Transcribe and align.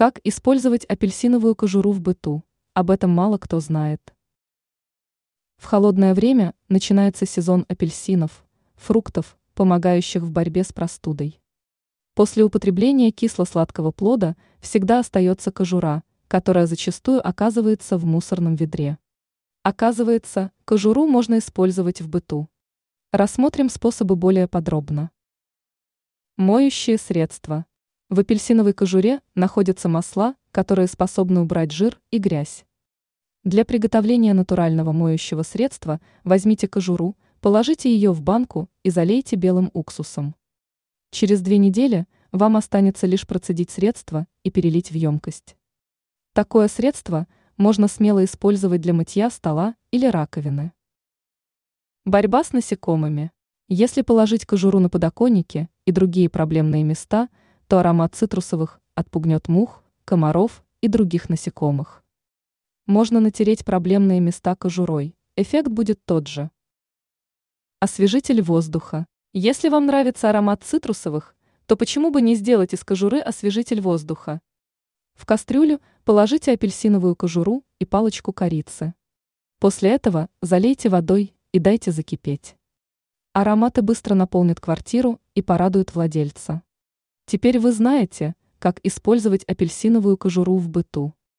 Как 0.00 0.18
использовать 0.24 0.86
апельсиновую 0.86 1.54
кожуру 1.54 1.92
в 1.92 2.00
быту? 2.00 2.42
Об 2.72 2.90
этом 2.90 3.10
мало 3.10 3.36
кто 3.36 3.60
знает. 3.60 4.14
В 5.58 5.66
холодное 5.66 6.14
время 6.14 6.54
начинается 6.70 7.26
сезон 7.26 7.66
апельсинов, 7.68 8.46
фруктов, 8.76 9.36
помогающих 9.52 10.22
в 10.22 10.30
борьбе 10.30 10.64
с 10.64 10.72
простудой. 10.72 11.38
После 12.14 12.42
употребления 12.42 13.10
кисло-сладкого 13.10 13.90
плода 13.90 14.36
всегда 14.60 15.00
остается 15.00 15.52
кожура, 15.52 16.02
которая 16.28 16.66
зачастую 16.66 17.20
оказывается 17.20 17.98
в 17.98 18.06
мусорном 18.06 18.54
ведре. 18.54 18.96
Оказывается, 19.64 20.50
кожуру 20.64 21.06
можно 21.06 21.36
использовать 21.36 22.00
в 22.00 22.08
быту. 22.08 22.48
Рассмотрим 23.12 23.68
способы 23.68 24.16
более 24.16 24.48
подробно. 24.48 25.10
Моющие 26.38 26.96
средства. 26.96 27.66
В 28.10 28.18
апельсиновой 28.18 28.72
кожуре 28.72 29.20
находятся 29.36 29.88
масла, 29.88 30.34
которые 30.50 30.88
способны 30.88 31.42
убрать 31.42 31.70
жир 31.70 32.00
и 32.10 32.18
грязь. 32.18 32.64
Для 33.44 33.64
приготовления 33.64 34.34
натурального 34.34 34.90
моющего 34.90 35.44
средства 35.44 36.00
возьмите 36.24 36.66
кожуру, 36.66 37.16
положите 37.40 37.88
ее 37.88 38.10
в 38.10 38.20
банку 38.20 38.68
и 38.82 38.90
залейте 38.90 39.36
белым 39.36 39.70
уксусом. 39.74 40.34
Через 41.12 41.40
две 41.40 41.58
недели 41.58 42.08
вам 42.32 42.56
останется 42.56 43.06
лишь 43.06 43.28
процедить 43.28 43.70
средство 43.70 44.26
и 44.42 44.50
перелить 44.50 44.90
в 44.90 44.94
емкость. 44.94 45.56
Такое 46.32 46.66
средство 46.66 47.28
можно 47.56 47.86
смело 47.86 48.24
использовать 48.24 48.80
для 48.80 48.92
мытья 48.92 49.30
стола 49.30 49.76
или 49.92 50.06
раковины. 50.06 50.72
Борьба 52.04 52.42
с 52.42 52.52
насекомыми. 52.52 53.30
Если 53.68 54.02
положить 54.02 54.46
кожуру 54.46 54.80
на 54.80 54.88
подоконнике 54.88 55.68
и 55.84 55.92
другие 55.92 56.28
проблемные 56.28 56.82
места– 56.82 57.28
то 57.70 57.78
аромат 57.78 58.16
цитрусовых 58.16 58.80
отпугнет 58.96 59.46
мух, 59.46 59.84
комаров 60.04 60.64
и 60.80 60.88
других 60.88 61.28
насекомых. 61.28 62.02
Можно 62.86 63.20
натереть 63.20 63.64
проблемные 63.64 64.18
места 64.18 64.56
кожурой, 64.56 65.14
эффект 65.36 65.68
будет 65.68 66.04
тот 66.04 66.26
же. 66.26 66.50
Освежитель 67.78 68.42
воздуха. 68.42 69.06
Если 69.32 69.68
вам 69.68 69.86
нравится 69.86 70.30
аромат 70.30 70.64
цитрусовых, 70.64 71.36
то 71.66 71.76
почему 71.76 72.10
бы 72.10 72.20
не 72.20 72.34
сделать 72.34 72.74
из 72.74 72.82
кожуры 72.82 73.20
освежитель 73.20 73.80
воздуха? 73.80 74.40
В 75.14 75.24
кастрюлю 75.24 75.80
положите 76.02 76.50
апельсиновую 76.50 77.14
кожуру 77.14 77.64
и 77.78 77.84
палочку 77.84 78.32
корицы. 78.32 78.94
После 79.60 79.90
этого 79.90 80.28
залейте 80.42 80.88
водой 80.88 81.36
и 81.52 81.60
дайте 81.60 81.92
закипеть. 81.92 82.56
Ароматы 83.32 83.82
быстро 83.82 84.16
наполнят 84.16 84.58
квартиру 84.58 85.20
и 85.36 85.40
порадуют 85.42 85.94
владельца. 85.94 86.64
Теперь 87.30 87.60
вы 87.60 87.70
знаете, 87.70 88.34
как 88.58 88.80
использовать 88.82 89.44
апельсиновую 89.44 90.16
кожуру 90.16 90.56
в 90.56 90.68
быту. 90.68 91.14